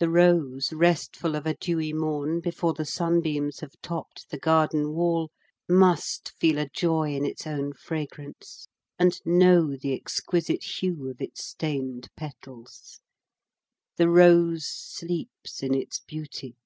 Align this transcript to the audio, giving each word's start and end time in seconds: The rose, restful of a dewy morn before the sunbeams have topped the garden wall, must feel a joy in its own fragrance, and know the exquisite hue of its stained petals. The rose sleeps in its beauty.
The 0.00 0.10
rose, 0.10 0.72
restful 0.72 1.36
of 1.36 1.46
a 1.46 1.54
dewy 1.54 1.92
morn 1.92 2.40
before 2.40 2.74
the 2.74 2.84
sunbeams 2.84 3.60
have 3.60 3.74
topped 3.80 4.28
the 4.28 4.36
garden 4.36 4.92
wall, 4.92 5.30
must 5.68 6.32
feel 6.40 6.58
a 6.58 6.68
joy 6.68 7.14
in 7.14 7.24
its 7.24 7.46
own 7.46 7.72
fragrance, 7.72 8.66
and 8.98 9.20
know 9.24 9.76
the 9.76 9.94
exquisite 9.94 10.64
hue 10.64 11.08
of 11.08 11.20
its 11.20 11.44
stained 11.44 12.08
petals. 12.16 12.98
The 13.98 14.08
rose 14.08 14.66
sleeps 14.66 15.62
in 15.62 15.74
its 15.76 16.00
beauty. 16.00 16.56